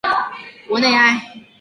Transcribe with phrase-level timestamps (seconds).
[0.67, 1.43] 博内埃。